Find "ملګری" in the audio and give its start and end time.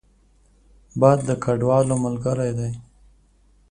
2.05-2.51